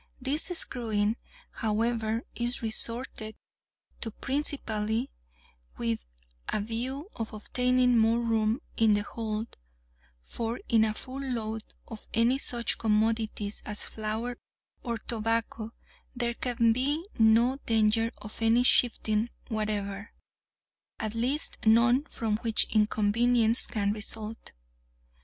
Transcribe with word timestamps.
This 0.19 0.45
screwing, 0.57 1.15
however, 1.51 2.23
is 2.33 2.63
resorted 2.63 3.35
to 3.99 4.09
principally 4.09 5.11
with 5.77 5.99
a 6.49 6.59
view 6.59 7.09
of 7.15 7.33
obtaining 7.33 7.99
more 7.99 8.19
room 8.19 8.61
in 8.75 8.95
the 8.95 9.03
hold; 9.03 9.59
for 10.19 10.59
in 10.67 10.85
a 10.85 10.95
full 10.95 11.21
load 11.21 11.61
of 11.87 12.07
any 12.15 12.39
such 12.39 12.79
commodities 12.79 13.61
as 13.63 13.83
flour 13.83 14.37
or 14.81 14.97
tobacco, 14.97 15.71
there 16.15 16.33
can 16.33 16.73
be 16.73 17.05
no 17.19 17.57
danger 17.67 18.09
of 18.23 18.41
any 18.41 18.63
shifting 18.63 19.29
whatever, 19.49 20.13
at 20.99 21.13
least 21.13 21.59
none 21.63 22.05
from 22.05 22.37
which 22.37 22.63
inconvenience 22.71 23.67
can 23.67 23.93
result. 23.93 24.51